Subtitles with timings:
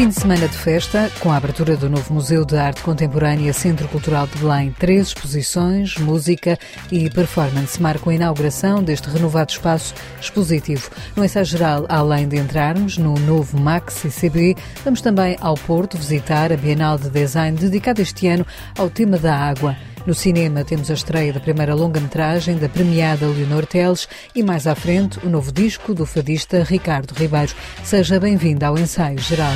[0.00, 3.86] Fim de semana de festa, com a abertura do novo Museu de Arte Contemporânea Centro
[3.88, 4.72] Cultural de Belém.
[4.78, 6.58] Três exposições, música
[6.90, 10.88] e performance marcam a inauguração deste renovado espaço expositivo.
[11.14, 16.50] No ensaio geral, além de entrarmos no novo Max ICB, vamos também ao Porto visitar
[16.50, 18.46] a Bienal de Design dedicada este ano
[18.78, 19.76] ao tema da água.
[20.06, 24.74] No cinema temos a estreia da primeira longa-metragem da premiada Leonor Teles e mais à
[24.74, 27.52] frente o novo disco do fadista Ricardo Ribeiro.
[27.84, 29.54] Seja bem-vindo ao ensaio geral.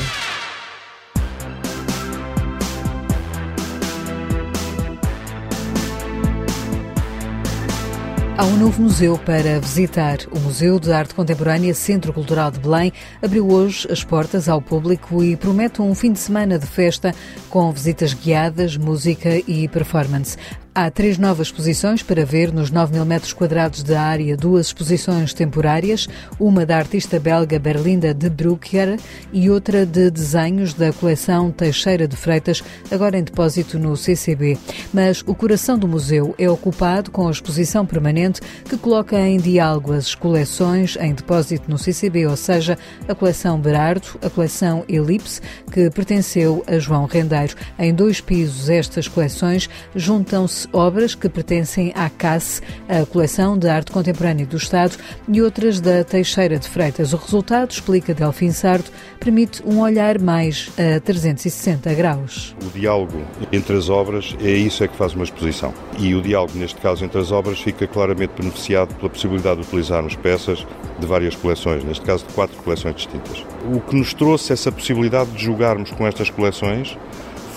[8.45, 10.19] Há um novo museu para visitar.
[10.31, 15.25] O Museu de Arte Contemporânea Centro Cultural de Belém abriu hoje as portas ao público
[15.25, 17.15] e promete um fim de semana de festa
[17.49, 20.37] com visitas guiadas, música e performance.
[20.77, 25.33] Há três novas exposições para ver nos 9 mil metros quadrados de área, duas exposições
[25.33, 28.99] temporárias, uma da artista belga Berlinda de Brucker
[29.33, 34.59] e outra de desenhos da coleção Teixeira de Freitas, agora em depósito no CCB.
[34.93, 39.93] Mas o coração do museu é ocupado com a exposição permanente que coloca em diálogo
[39.93, 45.89] as coleções em depósito no CCB, ou seja, a coleção Berardo, a coleção Elipse, que
[45.91, 47.55] pertenceu a João Rendeiro.
[47.79, 53.93] Em dois pisos, estas coleções juntam-se obras que pertencem à CAS, a Coleção de Arte
[53.93, 54.97] Contemporânea do Estado,
[55.29, 57.13] e outras da Teixeira de Freitas.
[57.13, 62.55] O resultado, explica Delfim Sardo, permite um olhar mais a 360 graus.
[62.65, 65.73] O diálogo entre as obras é isso é que faz uma exposição.
[65.99, 70.17] E o diálogo, neste caso, entre as obras fica claramente beneficiado pela possibilidade de utilizarmos
[70.17, 70.67] peças
[70.99, 73.45] de várias coleções, neste caso de quatro coleções distintas.
[73.73, 76.97] O que nos trouxe essa possibilidade de jogarmos com estas coleções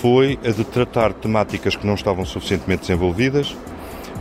[0.02, 3.56] foi a de tratar temáticas que não estavam suficientemente desenvolvidas,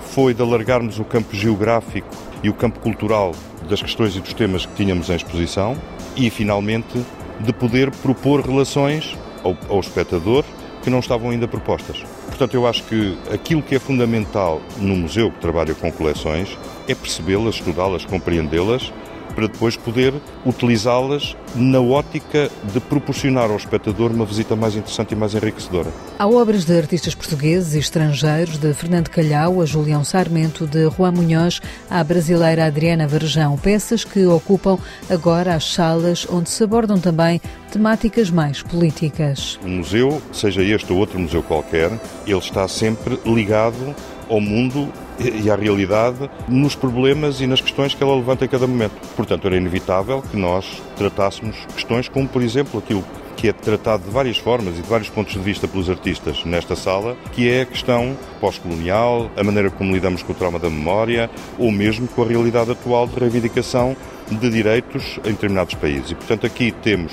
[0.00, 2.08] foi de alargarmos o campo geográfico
[2.42, 3.32] e o campo cultural
[3.69, 5.77] das questões e dos temas que tínhamos em exposição
[6.16, 7.04] e, finalmente,
[7.41, 10.44] de poder propor relações ao, ao espectador
[10.82, 12.03] que não estavam ainda propostas.
[12.26, 16.56] Portanto, eu acho que aquilo que é fundamental no museu que trabalha com coleções
[16.88, 18.92] é percebê-las, estudá-las, compreendê-las
[19.34, 20.14] para depois poder
[20.44, 25.91] utilizá-las na ótica de proporcionar ao espectador uma visita mais interessante e mais enriquecedora.
[26.19, 31.12] Há obras de artistas portugueses e estrangeiros, de Fernando Calhau a Julião Sarmento, de Juan
[31.12, 31.60] Munhoz
[31.91, 34.78] à brasileira Adriana Varjão, peças que ocupam
[35.09, 39.59] agora as salas onde se abordam também temáticas mais políticas.
[39.62, 41.91] O museu, seja este ou outro museu qualquer,
[42.26, 43.94] ele está sempre ligado
[44.28, 48.66] ao mundo e à realidade nos problemas e nas questões que ela levanta em cada
[48.66, 48.94] momento.
[49.16, 53.04] Portanto, era inevitável que nós tratássemos questões como, por exemplo, aquilo
[53.37, 56.75] que é tratado de várias formas e de vários pontos de vista pelos artistas nesta
[56.75, 61.31] sala, que é a questão pós-colonial, a maneira como lidamos com o trauma da memória
[61.59, 63.94] ou mesmo com a realidade atual de reivindicação
[64.31, 66.10] de direitos em determinados países.
[66.10, 67.12] E, portanto, aqui temos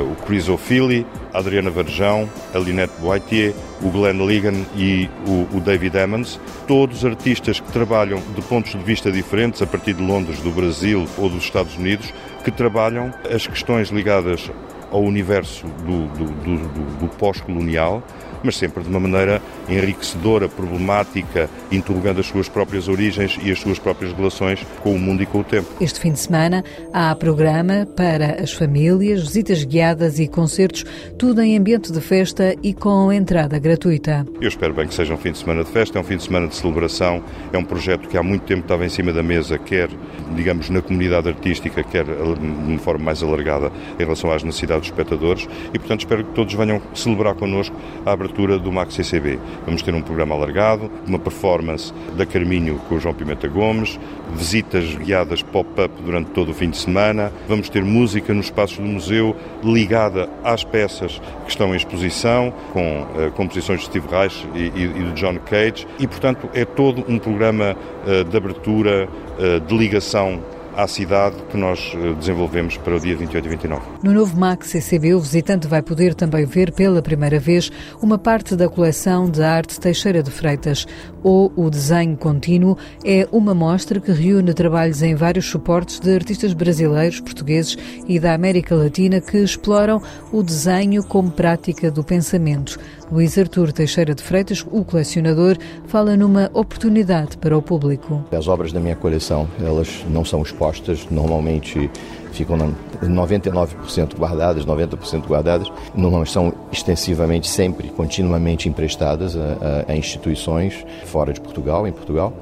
[0.00, 5.60] o Chris O'Philly, a Adriana Varjão, a Lynette Boitier, o Glenn Ligan e o, o,
[5.60, 10.40] David Emmons, todos artistas que trabalham de pontos de vista diferentes, a partir de Londres,
[10.40, 12.12] do Brasil ou dos Estados Unidos,
[12.44, 14.50] que trabalham as questões ligadas
[14.90, 18.02] ao universo do, do, do, do pós-colonial
[18.44, 23.78] mas sempre de uma maneira enriquecedora, problemática, interrogando as suas próprias origens e as suas
[23.78, 25.68] próprias relações com o mundo e com o tempo.
[25.80, 26.62] Este fim de semana
[26.92, 30.84] há programa para as famílias, visitas guiadas e concertos,
[31.18, 34.26] tudo em ambiente de festa e com entrada gratuita.
[34.40, 36.24] Eu espero bem que seja um fim de semana de festa, é um fim de
[36.24, 37.22] semana de celebração,
[37.52, 39.88] é um projeto que há muito tempo estava em cima da mesa, quer,
[40.36, 44.90] digamos, na comunidade artística, quer de uma forma mais alargada em relação às necessidades dos
[44.90, 47.74] espectadores e, portanto, espero que todos venham celebrar connosco
[48.04, 49.38] a abertura do Max CCB.
[49.64, 53.98] Vamos ter um programa alargado, uma performance da Carminho com o João Pimenta Gomes,
[54.34, 58.84] visitas guiadas pop-up durante todo o fim de semana, vamos ter música nos espaços do
[58.84, 64.58] museu ligada às peças que estão em exposição, com uh, composições de Steve Reich e,
[64.58, 69.08] e, e, de John Cage, e portanto é todo um programa uh, de abertura,
[69.38, 70.42] uh, de ligação
[70.76, 73.82] à cidade que nós eh, desenvolvemos para o dia 28 e 29.
[74.02, 77.70] No novo MAC CCB, o visitante vai poder também ver pela primeira vez
[78.02, 80.86] uma parte da coleção de arte Teixeira de Freitas,
[81.24, 86.52] ou o Desenho Contínuo, é uma mostra que reúne trabalhos em vários suportes de artistas
[86.52, 87.76] brasileiros, portugueses
[88.06, 90.00] e da América Latina que exploram
[90.30, 92.78] o desenho como prática do pensamento.
[93.10, 95.56] Luís Artur Teixeira de Freitas, o colecionador,
[95.86, 98.24] fala numa oportunidade para o público.
[98.30, 101.90] As obras da minha coleção, elas não são expostas, normalmente
[102.34, 102.58] ficam
[103.02, 111.32] 99% guardadas, 90% guardadas, não são extensivamente, sempre, continuamente emprestadas a, a, a, instituições fora
[111.32, 112.32] de Portugal, em Portugal,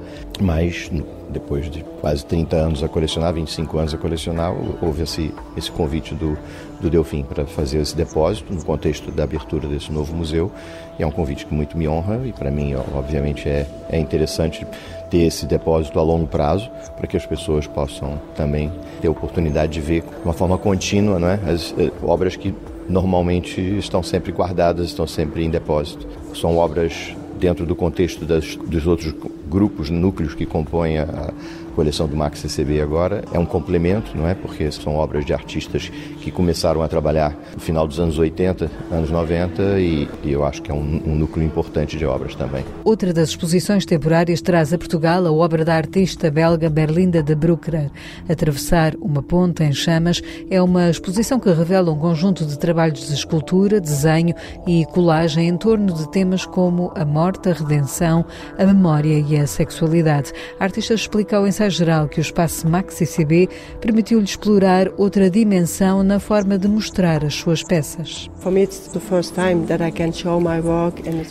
[0.41, 0.89] mas
[1.29, 6.13] depois de quase 30 anos a colecionar, 25 anos a colecionar, houve esse, esse convite
[6.13, 6.37] do,
[6.79, 10.51] do Delfim para fazer esse depósito no contexto da abertura desse novo museu.
[10.97, 14.65] E é um convite que muito me honra e para mim, obviamente, é, é interessante
[15.13, 19.79] ter esse depósito a longo prazo para que as pessoas possam também ter oportunidade de
[19.79, 22.51] ver de uma forma contínua né, as, as obras que
[22.89, 26.07] normalmente estão sempre guardadas, estão sempre em depósito.
[26.33, 29.13] São obras dentro do contexto das, dos outros
[29.47, 31.31] grupos, núcleos que compõem a,
[31.73, 34.33] coleção do Max CCB agora é um complemento, não é?
[34.33, 35.91] Porque são obras de artistas
[36.21, 40.61] que começaram a trabalhar no final dos anos 80, anos 90 e, e eu acho
[40.61, 42.63] que é um, um, núcleo importante de obras também.
[42.83, 47.89] Outra das exposições temporárias traz a Portugal a obra da artista belga Berlinda de Bruckner.
[48.29, 53.13] Atravessar uma ponta em chamas é uma exposição que revela um conjunto de trabalhos de
[53.13, 54.35] escultura, desenho
[54.67, 58.25] e colagem em torno de temas como a morte, a redenção,
[58.57, 60.31] a memória e a sexualidade.
[60.59, 63.49] A artista explica ao ensaio geral que o espaço Maxi CB
[63.79, 68.29] permitiu-lhe explorar outra dimensão na forma de mostrar as suas peças.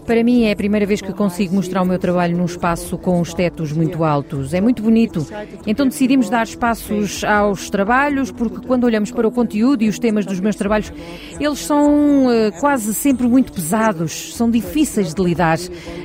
[0.06, 3.20] Para mim é a primeira vez que consigo mostrar o meu trabalho num espaço com
[3.20, 4.54] os tetos muito altos.
[4.54, 5.26] É muito bonito.
[5.66, 10.26] Então decidimos dar espaços aos trabalhos, porque quando olhamos para o conteúdo e os temas
[10.26, 10.92] dos meus trabalhos,
[11.38, 15.58] eles são uh, quase sempre muito pesados, são difíceis de lidar.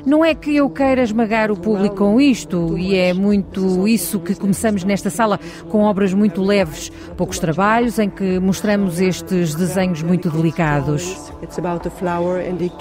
[0.06, 4.19] Não é que eu queira esmagar o público com isto, e é muito isso isso
[4.19, 10.02] que começamos nesta sala com obras muito leves, poucos trabalhos em que mostramos estes desenhos
[10.02, 11.31] muito delicados.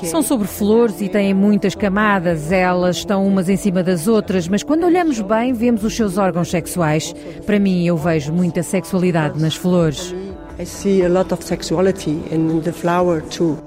[0.07, 4.63] São sobre flores e têm muitas camadas, elas estão umas em cima das outras, mas
[4.63, 7.15] quando olhamos bem, vemos os seus órgãos sexuais.
[7.45, 10.15] Para mim, eu vejo muita sexualidade nas flores.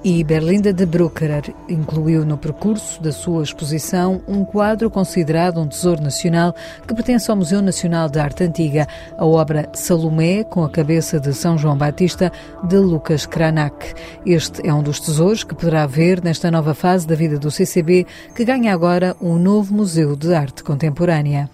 [0.02, 6.02] E Berlinda de Brucker incluiu no percurso da sua exposição um quadro considerado um tesouro
[6.02, 6.52] nacional
[6.88, 11.32] que pertence ao Museu Nacional de Arte Antiga, a obra Salomé com a cabeça de
[11.32, 12.32] São João Batista
[12.64, 13.94] de Lucas Cranach.
[14.26, 18.04] Este é um dos tesouros que poderá ver nesta nova fase da vida do CCB,
[18.34, 21.48] que ganha agora um novo Museu de Arte Contemporânea.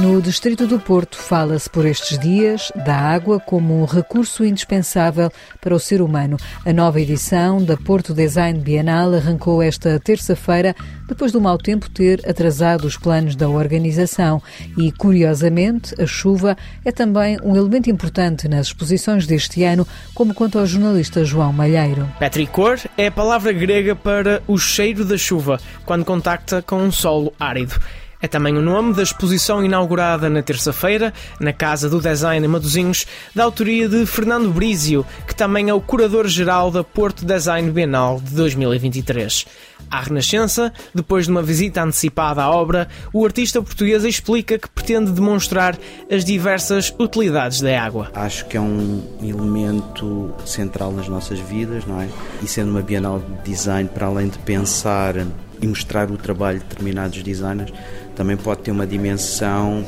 [0.00, 5.30] No Distrito do Porto, fala-se por estes dias da água como um recurso indispensável
[5.60, 6.38] para o ser humano.
[6.64, 10.74] A nova edição da Porto Design Bienal arrancou esta terça-feira,
[11.06, 14.42] depois do mau tempo ter atrasado os planos da organização.
[14.78, 20.60] E, curiosamente, a chuva é também um elemento importante nas exposições deste ano, como conta
[20.60, 22.08] o jornalista João Malheiro.
[22.18, 27.34] Petricor é a palavra grega para o cheiro da chuva, quando contacta com um solo
[27.38, 27.78] árido.
[28.22, 33.06] É também o nome da exposição inaugurada na terça-feira, na Casa do Design em Maduzinhos,
[33.34, 38.34] da autoria de Fernando Brizio, que também é o curador-geral da Porto Design Bienal de
[38.34, 39.46] 2023.
[39.90, 45.10] À Renascença, depois de uma visita antecipada à obra, o artista português explica que pretende
[45.12, 45.78] demonstrar
[46.10, 48.10] as diversas utilidades da água.
[48.14, 52.08] Acho que é um elemento central nas nossas vidas, não é?
[52.42, 55.14] E sendo uma Bienal de Design, para além de pensar
[55.60, 57.72] e mostrar o trabalho de determinados designers,
[58.14, 59.84] também pode ter uma dimensão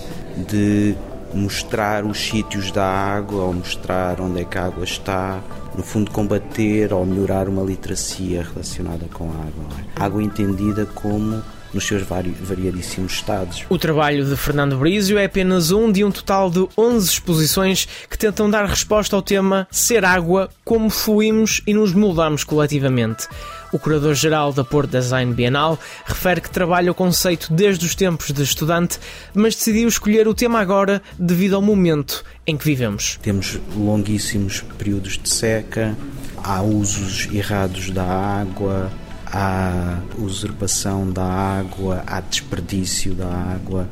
[0.49, 0.95] de
[1.35, 5.41] mostrar os sítios da água ou mostrar onde é que a água está,
[5.77, 9.65] no fundo combater ou melhorar uma literacia relacionada com a água.
[9.97, 10.03] É?
[10.03, 11.43] Água entendida como
[11.73, 13.65] nos seus variadíssimos estados.
[13.71, 18.19] O trabalho de Fernando Brizio é apenas um de um total de 11 exposições que
[18.19, 23.27] tentam dar resposta ao tema Ser água, como fluímos e nos moldamos coletivamente.
[23.73, 28.43] O curador-geral da Porto Design Bienal refere que trabalha o conceito desde os tempos de
[28.43, 29.01] estudante,
[29.33, 33.19] mas decidiu escolher o tema agora devido ao momento em que vivemos.
[33.23, 35.97] Temos longuíssimos períodos de seca,
[36.45, 38.93] há usos errados da água,
[39.25, 43.89] há usurpação da água, há desperdício da água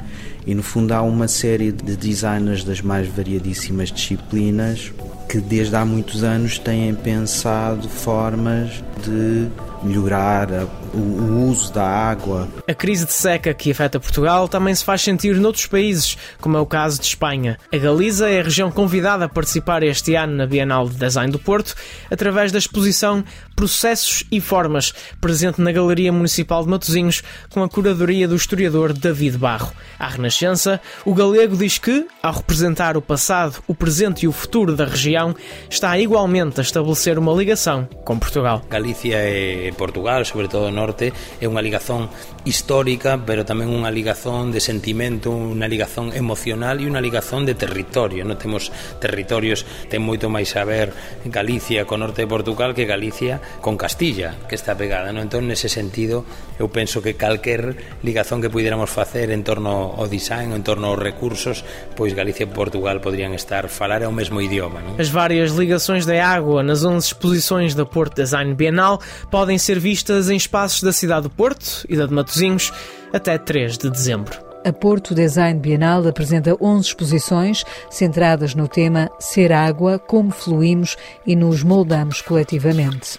[0.46, 4.92] e no fundo há uma série de designers das mais variadíssimas disciplinas
[5.26, 9.48] que desde há muitos anos têm pensado formas de
[9.82, 12.48] melhorar o, o, uso da água.
[12.68, 16.60] A crise de seca que afeta Portugal também se faz sentir noutros países, como é
[16.60, 17.58] o caso de Espanha.
[17.72, 21.38] A Galiza é a região convidada a participar este ano na Bienal de Design do
[21.38, 21.74] Porto,
[22.10, 28.26] através da exposição Processos e Formas, presente na Galeria Municipal de Matosinhos, com a curadoria
[28.26, 29.72] do historiador David Barro.
[29.98, 34.74] À Renascença, o galego diz que, ao representar o passado, o presente e o futuro
[34.74, 35.34] da região,
[35.68, 38.62] está igualmente a estabelecer uma ligação com Portugal.
[38.68, 42.08] Galícia e Portugal, sobre todo o norte, é unha ligazón
[42.48, 48.24] histórica, pero tamén unha ligazón de sentimento, unha ligazón emocional e unha ligazón de territorio.
[48.24, 50.96] Non temos territorios, ten moito máis a ver
[51.28, 55.28] Galicia co norte de Portugal que Galicia con Castilla, que está pegada, non?
[55.28, 56.24] Entón, nese sentido,
[56.56, 61.00] eu penso que calquer ligazón que pudiéramos facer en torno ao design, en torno aos
[61.00, 61.60] recursos,
[61.92, 64.96] pois Galicia e Portugal podrían estar falar o mesmo idioma, non?
[64.96, 70.30] As várias ligações da água nas 11 exposições da Porto Design Bienal podem ser vistas
[70.30, 72.72] em espaços da cidade do Porto e da de Matosinhos
[73.12, 74.50] até 3 de dezembro.
[74.62, 80.96] A Porto Design Bienal apresenta 11 exposições centradas no tema Ser Água, como fluímos
[81.26, 83.18] e nos moldamos coletivamente.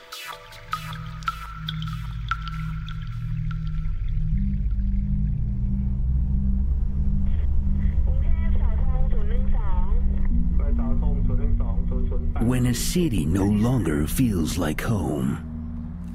[12.42, 15.38] When a city no longer feels like home,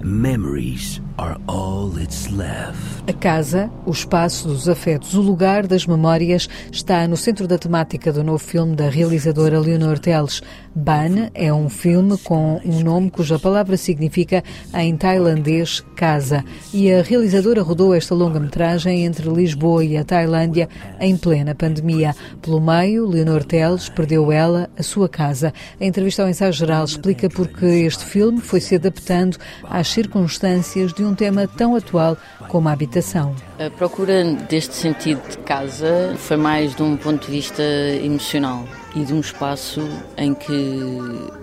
[0.02, 2.96] memories are all that's left.
[3.08, 8.12] A casa, o espaço dos afetos, o lugar das memórias está no centro da temática
[8.12, 10.42] do novo filme da realizadora Leonor Teles.
[10.74, 14.42] Ban é um filme com um nome cuja palavra significa
[14.74, 16.44] em tailandês casa.
[16.74, 20.68] E a realizadora rodou esta longa-metragem entre Lisboa e a Tailândia
[21.00, 22.14] em plena pandemia.
[22.42, 25.54] Pelo meio, Leonor Teles perdeu ela a sua casa.
[25.80, 31.05] A entrevista ao ensaio geral explica porque este filme foi se adaptando às circunstâncias de
[31.06, 32.16] um tema tão atual
[32.48, 33.34] como a habitação.
[33.58, 37.62] A procura deste sentido de casa foi mais de um ponto de vista
[38.02, 39.80] emocional e de um espaço
[40.16, 40.98] em que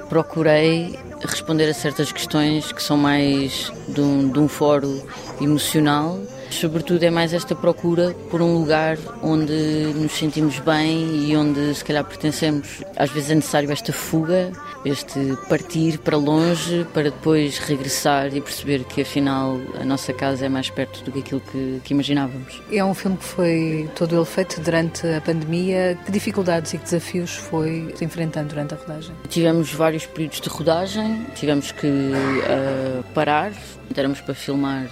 [0.10, 5.02] procurei responder a certas questões que são mais de um, de um fórum
[5.42, 6.20] emocional
[6.54, 9.54] Sobretudo é mais esta procura por um lugar onde
[9.96, 12.82] nos sentimos bem e onde se calhar pertencemos.
[12.96, 14.52] Às vezes é necessário esta fuga,
[14.86, 15.20] este
[15.50, 20.70] partir para longe para depois regressar e perceber que afinal a nossa casa é mais
[20.70, 22.62] perto do que aquilo que, que imaginávamos.
[22.72, 25.98] É um filme que foi todo ele feito durante a pandemia.
[26.06, 29.16] Que dificuldades e que desafios foi enfrentando durante a rodagem?
[29.28, 33.52] Tivemos vários períodos de rodagem, tivemos que uh, parar,
[33.96, 34.88] éramos para filmar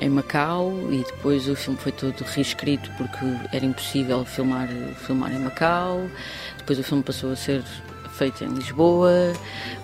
[0.00, 4.68] em Macau e depois o filme foi todo reescrito porque era impossível filmar,
[5.06, 6.08] filmar em Macau.
[6.58, 7.62] Depois o filme passou a ser
[8.18, 9.32] feito em Lisboa,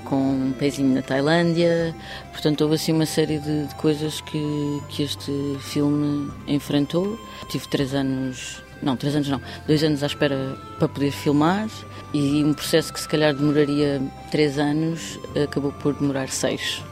[0.04, 1.94] com um pezinho na Tailândia.
[2.32, 7.18] Portanto, houve assim uma série de, de coisas que, que este filme enfrentou.
[7.48, 11.68] Tive três anos, não, três anos não, dois anos à espera para poder filmar
[12.12, 16.82] e um processo que se calhar demoraria três anos acabou por demorar seis.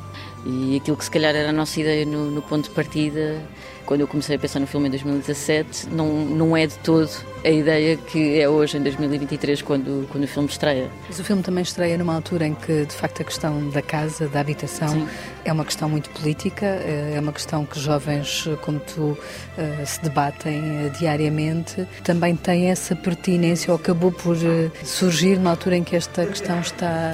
[0.45, 3.41] E aquilo que se calhar era a nossa ideia no, no, ponto de partida,
[3.87, 7.11] quando eu comecei a pensar no filme em 2017, não, não é de todo
[7.45, 10.89] a ideia que é hoje, em 2023, quando, quando o filme estreia.
[11.09, 14.29] Mas o filme também estreia numa altura em que, de facto, a questão da casa,
[14.29, 15.09] da habitação, Sim.
[15.45, 19.19] é uma questão muito política, é uma questão que jovens como tu
[19.59, 21.87] eh, se debatem eh, diariamente.
[22.05, 26.61] Também tem essa pertinência, ou acabou por eh, surgir numa altura em que esta questão
[26.61, 27.11] está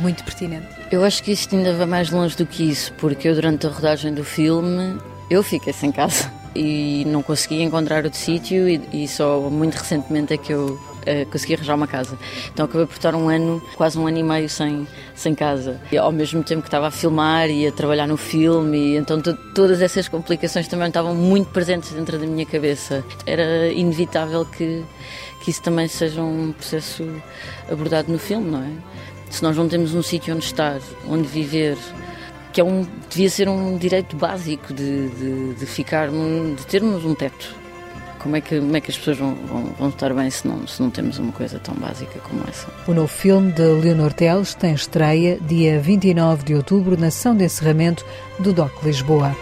[0.00, 0.66] muito pertinente?
[0.90, 3.70] Eu acho que isto ainda vai mais longe do que isso, porque eu, durante a
[3.70, 4.98] rodagem do filme,
[5.30, 10.34] eu fiquei sem casa e não consegui encontrar outro sítio e, e, só muito recentemente
[10.34, 12.18] é que eu uh, consegui arranjar uma casa.
[12.52, 15.80] Então acabei por estar um ano, quase um ano e meio sem, sem casa.
[15.92, 19.22] E ao mesmo tempo que estava a filmar e a trabalhar no filme, e então
[19.54, 23.04] todas essas complicações também estavam muito presentes dentro da minha cabeça.
[23.24, 24.84] Era inevitável que,
[25.44, 27.08] que isso também seja um processo
[27.70, 28.70] abordado no filme, não é?
[29.30, 31.78] Se nós não temos um sítio onde estar, onde viver,
[32.52, 37.14] que é um, devia ser um direito básico de, de, de ficarmos, de termos um
[37.14, 37.54] teto.
[38.18, 40.66] Como é que, como é que as pessoas vão, vão, vão, estar bem se não,
[40.66, 42.68] se não temos uma coisa tão básica como essa?
[42.86, 47.44] O novo filme de Leonor Teles tem estreia dia 29 de outubro na sessão de
[47.44, 48.04] encerramento
[48.38, 49.34] do DOC Lisboa.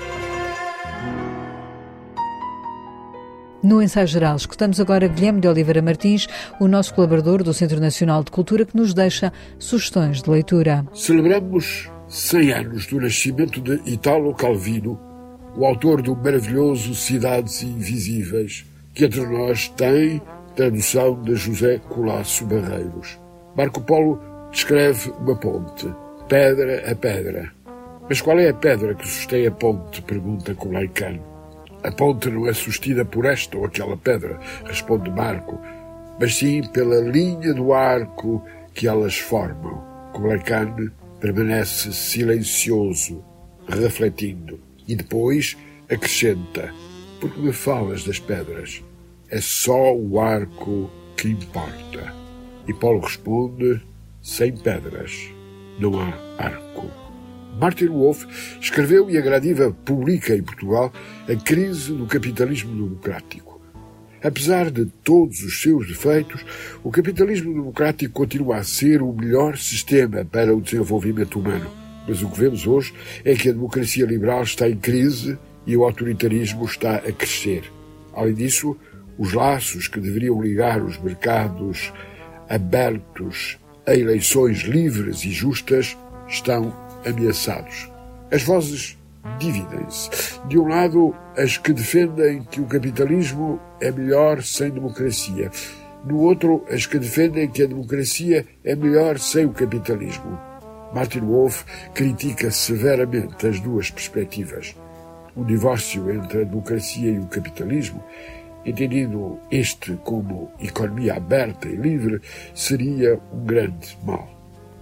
[3.60, 6.28] No ensaio geral, escutamos agora Guilherme de Oliveira Martins,
[6.60, 10.86] o nosso colaborador do Centro Nacional de Cultura, que nos deixa sugestões de leitura.
[10.94, 14.98] Celebramos 100 anos do nascimento de Italo Calvino,
[15.54, 20.22] o autor do maravilhoso Cidades Invisíveis, que entre nós tem
[20.56, 23.18] tradução de José Colasso Barreiros.
[23.54, 24.18] Marco Polo
[24.50, 25.86] descreve uma ponte,
[26.26, 27.52] pedra a pedra.
[28.08, 30.00] Mas qual é a pedra que sustém a ponte?
[30.00, 30.90] pergunta Kublai.
[31.84, 35.60] A ponte não é sustida por esta ou aquela pedra, responde Marco,
[36.18, 39.84] mas sim pela linha do arco que elas formam.
[40.14, 40.38] Kublai
[41.20, 43.24] permanece silencioso,
[43.66, 45.56] refletindo, e depois
[45.90, 46.72] acrescenta:
[47.20, 48.82] Porque me falas das pedras?
[49.30, 52.14] É só o arco que importa.
[52.66, 53.82] E Paulo responde:
[54.22, 55.30] Sem pedras
[55.78, 56.90] não há arco.
[57.58, 58.26] Martin Wolff
[58.60, 60.92] escreveu e a Gradiva publica em Portugal
[61.28, 63.47] a crise do capitalismo democrático.
[64.22, 66.44] Apesar de todos os seus defeitos,
[66.82, 71.70] o capitalismo democrático continua a ser o melhor sistema para o desenvolvimento humano.
[72.06, 72.92] Mas o que vemos hoje
[73.24, 77.64] é que a democracia liberal está em crise e o autoritarismo está a crescer.
[78.12, 78.76] Além disso,
[79.16, 81.92] os laços que deveriam ligar os mercados
[82.48, 85.96] abertos a eleições livres e justas
[86.28, 86.74] estão
[87.06, 87.88] ameaçados.
[88.30, 88.97] As vozes
[89.38, 90.10] dividem-se.
[90.46, 95.50] De um lado, as que defendem que o capitalismo é melhor sem democracia.
[96.04, 100.38] No outro, as que defendem que a democracia é melhor sem o capitalismo.
[100.94, 104.74] Martin Wolf critica severamente as duas perspectivas.
[105.36, 108.02] O divórcio entre a democracia e o capitalismo,
[108.64, 112.20] entendido este como economia aberta e livre,
[112.54, 114.28] seria um grande mal.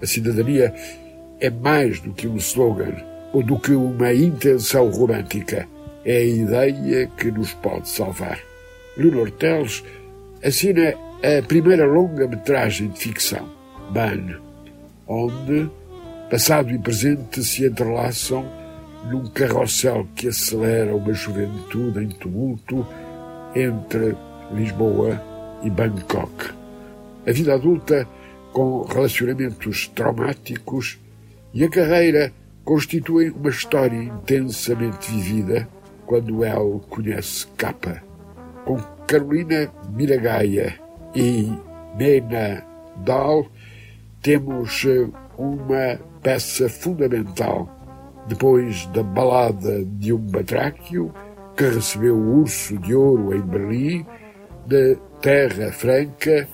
[0.01, 0.73] A cidadania
[1.41, 5.69] é mais do que um slogan do que uma intenção romântica.
[6.05, 8.39] É a ideia que nos pode salvar.
[8.97, 9.83] Leonor Teles
[10.43, 13.49] assina a primeira longa-metragem de ficção,
[13.91, 14.41] Ban,
[15.07, 15.69] onde
[16.31, 18.45] passado e presente se entrelaçam
[19.11, 22.87] num carrossel que acelera uma juventude em tumulto
[23.55, 24.17] entre
[24.53, 25.21] Lisboa
[25.63, 26.51] e Bangkok.
[27.27, 28.07] A vida adulta
[28.53, 30.99] com relacionamentos traumáticos
[31.53, 32.33] e a carreira
[32.67, 35.69] constituem uma história intensamente vivida
[36.05, 38.03] quando El conhece Capa.
[38.65, 40.75] Com Carolina Miragaia
[41.15, 41.49] e
[41.97, 42.65] Nena
[42.97, 43.47] Dahl,
[44.21, 45.09] temos eh,
[45.39, 47.71] uma peça fundamental
[48.27, 51.15] depois da balada de um batráquio
[51.57, 54.07] que recebeu o Urso de Ouro em Berlim,
[54.67, 56.49] de Terra Franca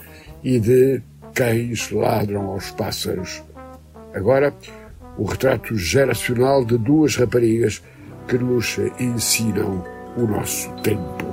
[0.45, 1.03] e de
[1.33, 3.43] Cães Ladram aos Pássaros.
[4.15, 4.55] Agora,
[5.17, 7.83] o retrato geracional de duas raparigas
[8.27, 9.85] que nos ensinam
[10.17, 11.32] o nosso tempo.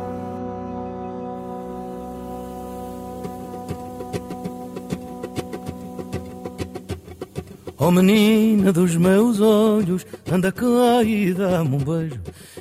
[7.89, 12.19] Oh menina dos meus olhos, anda cá e dá-me um beijo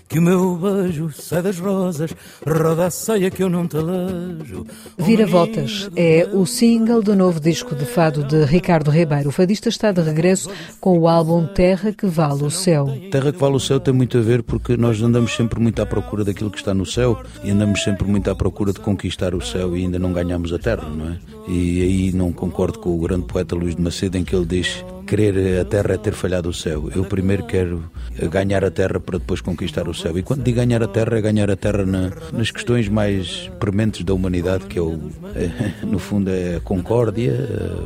[0.08, 2.14] que o meu beijo sai das rosas,
[2.46, 4.66] roda a saia que eu não te alejo.
[4.96, 9.28] Vira-Voltas é o single do novo disco de fado de Ricardo Ribeiro.
[9.28, 12.86] O fadista está de regresso com o álbum Terra que Vale o Céu.
[13.10, 15.84] Terra que Vale o Céu tem muito a ver porque nós andamos sempre muito à
[15.84, 19.42] procura daquilo que está no céu e andamos sempre muito à procura de conquistar o
[19.42, 21.18] céu e ainda não ganhamos a terra, não é?
[21.46, 24.82] E aí não concordo com o grande poeta Luís de Macedo em que ele diz
[25.08, 26.90] querer a terra é ter falhado o céu.
[26.94, 27.90] Eu primeiro quero
[28.30, 30.18] ganhar a terra para depois conquistar o céu.
[30.18, 34.04] E quando digo ganhar a terra, é ganhar a terra na, nas questões mais prementes
[34.04, 37.34] da humanidade, que é o, é, no fundo é a concórdia,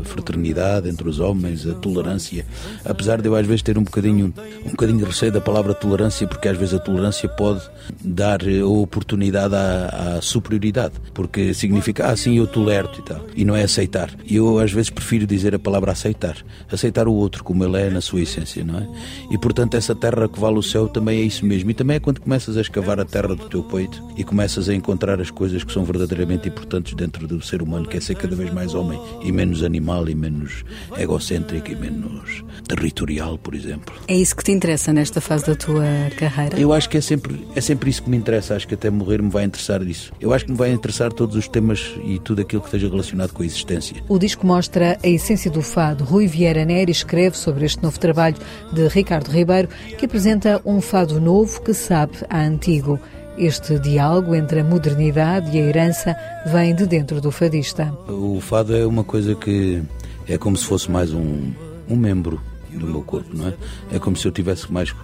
[0.00, 2.44] a fraternidade entre os homens, a tolerância.
[2.84, 4.34] Apesar de eu às vezes ter um bocadinho,
[4.66, 7.62] um bocadinho de receio da palavra tolerância, porque às vezes a tolerância pode
[8.02, 13.26] dar a oportunidade à, à superioridade, porque significa, ah, sim, eu tolero-te e tal.
[13.36, 14.10] E não é aceitar.
[14.24, 16.36] E eu às vezes prefiro dizer a palavra aceitar.
[16.70, 18.88] Aceitar o outro como ele é na sua essência, não é?
[19.30, 21.70] E portanto essa terra que vale o céu também é isso mesmo.
[21.70, 24.74] E também é quando começas a escavar a terra do teu peito e começas a
[24.74, 28.34] encontrar as coisas que são verdadeiramente importantes dentro do ser humano, que é ser cada
[28.34, 30.64] vez mais homem e menos animal e menos
[30.96, 33.94] egocêntrico e menos territorial, por exemplo.
[34.08, 35.84] É isso que te interessa nesta fase da tua
[36.16, 36.58] carreira?
[36.58, 38.54] Eu acho que é sempre, é sempre isso que me interessa.
[38.54, 40.12] Acho que até morrer me vai interessar disso.
[40.20, 43.32] Eu acho que me vai interessar todos os temas e tudo aquilo que esteja relacionado
[43.32, 43.96] com a existência.
[44.08, 46.04] O disco mostra a essência do fado.
[46.04, 48.36] Rui Vieira Neres escreve sobre este novo trabalho
[48.72, 52.98] de Ricardo Ribeiro, que apresenta um fado novo que sabe a antigo.
[53.36, 57.92] Este diálogo entre a modernidade e a herança vem de dentro do fadista.
[58.08, 59.82] O fado é uma coisa que
[60.28, 61.52] é como se fosse mais um,
[61.88, 63.54] um membro do meu corpo, não é?
[63.92, 64.94] É como se eu tivesse mais,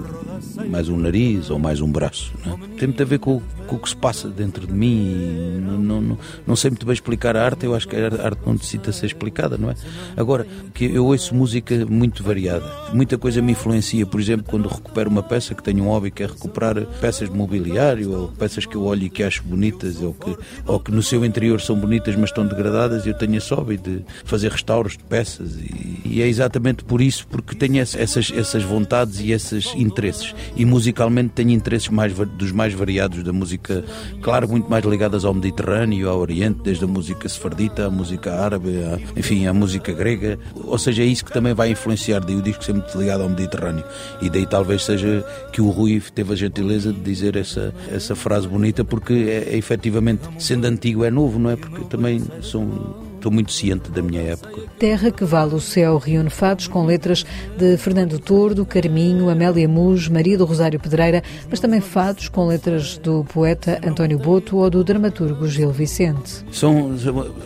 [0.71, 2.33] mais um nariz ou mais um braço.
[2.45, 2.57] Não é?
[2.79, 5.61] Tem muito a ver com, com, o que se passa dentro de mim.
[5.61, 8.41] Não, não, não, não, sei muito bem explicar a arte, eu acho que a arte
[8.45, 9.75] não necessita ser explicada, não é?
[10.17, 12.67] Agora, que eu ouço música muito variada.
[12.93, 16.23] Muita coisa me influencia, por exemplo, quando recupero uma peça, que tenho um hobby que
[16.23, 20.15] é recuperar peças de mobiliário ou peças que eu olho e que acho bonitas ou
[20.15, 23.77] que, ou que no seu interior são bonitas mas estão degradadas, eu tenho esse hobby
[23.77, 28.63] de fazer restauros de peças e, e é exatamente por isso, porque tenho essas, essas
[28.63, 30.35] vontades e esses interesses.
[30.57, 33.58] E musicalmente tenho interesses mais, dos mais variados da música,
[34.23, 38.71] claro, muito mais ligadas ao Mediterrâneo, ao Oriente, desde a música sefardita, a música árabe,
[39.17, 40.39] enfim, a música grega.
[40.55, 42.21] Ou seja, é isso que também vai influenciar.
[42.21, 43.85] Daí o disco ser muito ligado ao Mediterrâneo.
[44.21, 48.47] E daí talvez seja que o Rui teve a gentileza de dizer essa, essa frase
[48.49, 51.57] bonita, porque é, é efetivamente, sendo antigo, é novo, não é?
[51.57, 54.63] Porque também são estou muito ciente da minha época.
[54.79, 57.25] Terra que vale o céu reúne fados com letras
[57.57, 62.97] de Fernando Tordo, Carminho, Amélia Mus, Maria do Rosário Pedreira, mas também fados com letras
[62.99, 66.45] do poeta António Boto ou do dramaturgo Gil Vicente.
[66.51, 66.95] São,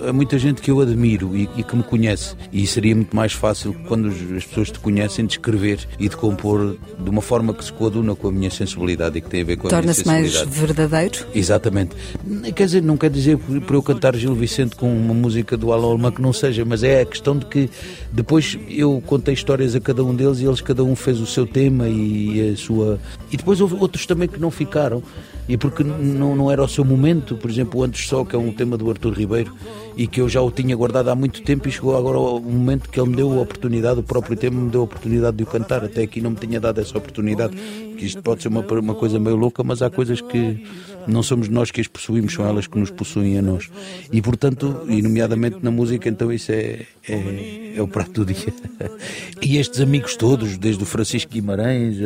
[0.07, 3.33] há muita gente que eu admiro e, e, que me conhece e seria muito mais
[3.33, 7.65] fácil quando as pessoas te conhecem de escrever e de compor de uma forma que
[7.65, 10.33] se coaduna com a minha sensibilidade e que tem a ver com a minha sensibilidade.
[10.33, 11.27] Torna-se mais verdadeiro?
[11.35, 11.97] Exatamente.
[12.55, 15.93] Quer dizer, não quer dizer para eu cantar Gil Vicente com uma música do Alô
[15.93, 17.71] Alemã que não seja, mas é a questão de que
[18.11, 21.47] depois eu contei histórias a cada um deles e eles cada um fez o seu
[21.47, 22.99] tema e a sua.
[23.31, 25.01] E depois houve outros também que não ficaram
[25.49, 28.39] e porque não, não era o seu momento, por exemplo, o Antes Só, que é
[28.39, 29.55] um tema do Arthur Ribeiro
[29.97, 32.91] e que eu já o tinha guardado há muito tempo e chegou agora o momento
[32.91, 35.47] que ele me deu a oportunidade, o próprio tema me deu a oportunidade de o
[35.47, 37.57] cantar, até aqui não me tinha dado essa oportunidade,
[38.03, 40.65] isto pode ser uma, uma coisa meio louca, mas há coisas que
[41.07, 43.71] não somos nós que as possuímos, são elas que nos possuem a nós.
[44.13, 48.53] E portanto, e nomeadamente na música, então isso é, é, é o prato do dia.
[49.45, 51.97] E estes amigos todos, desde o Francisco Guimarães,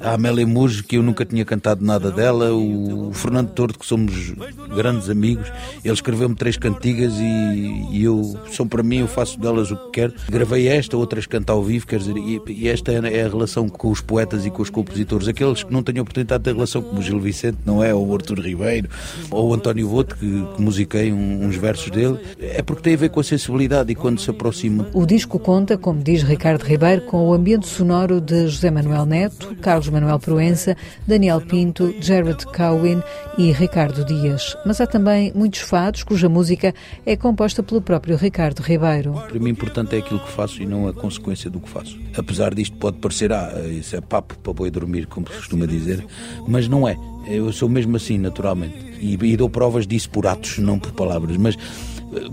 [0.00, 3.78] a, a Amélia Mujo, que eu nunca tinha cantado nada dela, o, o Fernando Tordo,
[3.78, 4.32] que somos
[4.74, 5.52] grandes amigos,
[5.84, 9.90] ele escreveu-me três cantigas e, e, eu, são para mim, eu faço delas o que
[9.90, 10.14] quero.
[10.30, 13.90] Gravei esta, outras canto ao vivo, quer dizer, e, e esta é a relação com
[13.90, 15.28] os poetas e com os compositores.
[15.38, 17.94] Aqueles que não têm oportunidade de ter relação como o Gil Vicente, não é?
[17.94, 18.88] Ou o Artur Ribeiro,
[19.30, 22.96] ou o António Boto, que, que musiquei um, uns versos dele, é porque tem a
[22.96, 24.88] ver com a sensibilidade e quando se aproxima.
[24.92, 29.54] O disco conta, como diz Ricardo Ribeiro, com o ambiente sonoro de José Manuel Neto,
[29.60, 33.00] Carlos Manuel Proença, Daniel Pinto, Jared Cowen
[33.38, 34.56] e Ricardo Dias.
[34.66, 36.74] Mas há também muitos fados cuja música
[37.06, 39.12] é composta pelo próprio Ricardo Ribeiro.
[39.12, 41.96] Para mim, importante é aquilo que faço e não a consequência do que faço.
[42.16, 46.04] Apesar disto, pode parecer, ah, isso é papo para boi dormir, como se costuma dizer,
[46.46, 46.96] mas não é.
[47.26, 48.76] Eu sou mesmo assim, naturalmente.
[49.00, 51.36] E, e dou provas disso por atos, não por palavras.
[51.36, 51.56] Mas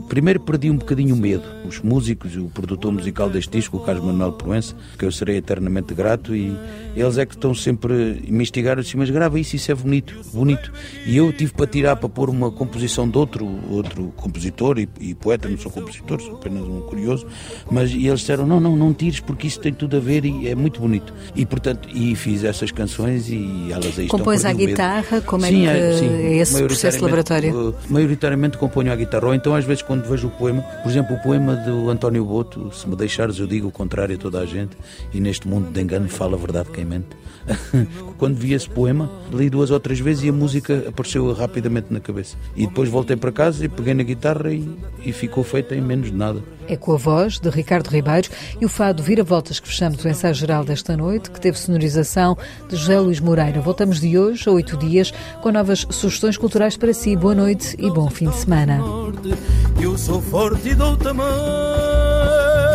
[0.07, 1.43] Primeiro perdi um bocadinho o medo.
[1.67, 5.93] Os músicos, o produtor musical deste disco, o Carlos Manuel Proença, que eu serei eternamente
[5.93, 6.55] grato, e
[6.95, 10.15] eles é que estão sempre a me instigar assim, mas grava isso, isso é bonito,
[10.33, 10.71] bonito.
[11.05, 15.13] E eu tive para tirar para pôr uma composição de outro, outro compositor e, e
[15.13, 17.27] poeta, não sou compositor, sou apenas um curioso,
[17.69, 20.47] mas e eles disseram, não, não, não tires porque isso tem tudo a ver e
[20.47, 21.13] é muito bonito.
[21.35, 24.51] E portanto, e fiz essas canções e elas aí Compões estão.
[24.51, 25.21] à guitarra?
[25.21, 27.75] Como é sim, é, que sim, é esse processo laboratório?
[27.89, 31.21] Maioritariamente componho à guitarra, ou então às vezes quando vejo o poema, por exemplo, o
[31.21, 34.77] poema do António Boto, se me deixares eu digo o contrário a toda a gente,
[35.13, 37.09] e neste mundo de engano fala a verdade quem mente.
[38.17, 41.99] quando vi esse poema, li duas ou três vezes e a música apareceu rapidamente na
[41.99, 42.35] cabeça.
[42.55, 44.67] E depois voltei para casa e peguei na guitarra e,
[45.03, 46.41] e ficou feita em menos de nada.
[46.67, 48.29] É com a voz de Ricardo Ribeiro
[48.59, 52.75] e o fado Vira-Voltas que fechamos o ensaio geral desta noite, que teve sonorização de
[52.75, 53.61] José Luís Moreira.
[53.61, 57.15] Voltamos de hoje a oito dias com novas sugestões culturais para si.
[57.15, 58.79] Boa noite e bom fim de semana.
[59.81, 62.74] Eu sou forte e dou tamanho.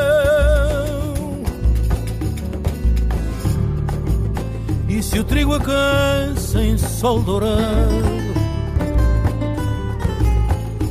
[5.01, 7.55] E se o trigo aquece em sol dourado,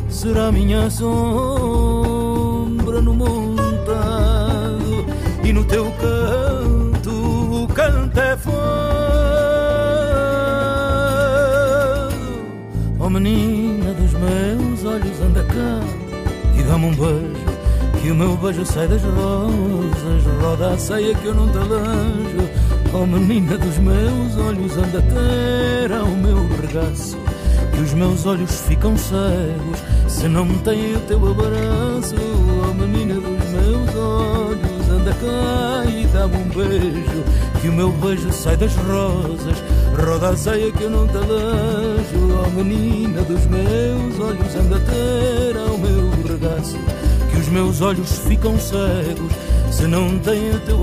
[0.09, 1.13] será minha sombra
[3.03, 5.05] no montado
[5.43, 8.59] e no teu canto o canto é fado.
[12.99, 15.81] Oh menina dos meus olhos, anda cá
[16.57, 17.47] e dá-me um beijo.
[18.01, 22.49] Que o meu beijo sai das rosas, roda a ceia que eu não te lanjo.
[22.91, 27.17] Oh menina dos meus olhos, anda ter ao meu regaço
[27.71, 32.15] Que os meus olhos ficam cegos Se não têm o teu abraço.
[32.67, 37.23] Oh menina dos meus olhos, anda cá e dá-me um beijo
[37.61, 39.63] Que o meu beijo sai das rosas
[39.95, 45.55] Roda a ceia que eu não te alejo Oh menina dos meus olhos, anda ter
[45.57, 46.77] ao meu regaço
[47.31, 49.31] Que os meus olhos ficam cegos
[49.71, 50.77] se não tem o teu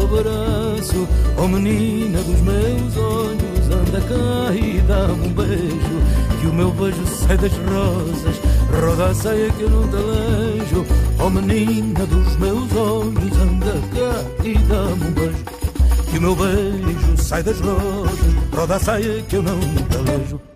[0.87, 6.71] abraço, oh menina dos meus olhos, anda cá e dá-me um beijo, que o meu
[6.71, 8.41] beijo sai das rosas,
[8.81, 10.87] roda a saia que eu não te alejo,
[11.19, 15.45] oh menina dos meus olhos, anda cá e dá-me um beijo,
[16.11, 20.56] que o meu beijo sai das rosas, roda a saia que eu não te alejo.